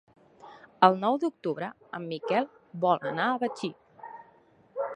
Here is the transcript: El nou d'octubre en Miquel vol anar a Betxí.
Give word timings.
El 0.87 0.95
nou 1.01 1.19
d'octubre 1.23 1.69
en 1.99 2.07
Miquel 2.13 2.49
vol 2.87 3.05
anar 3.13 3.27
a 3.27 3.37
Betxí. 3.45 3.71